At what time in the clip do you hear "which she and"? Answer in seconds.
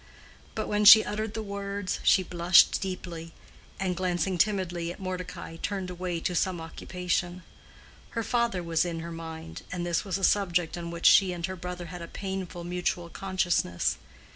10.89-11.45